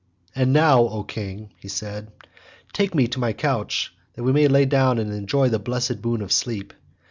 [0.33, 2.11] "And now, O king," he said,
[2.73, 6.23] "take me to my couch that we may lie down and enjoy the blessed boon
[6.23, 6.73] of sleep.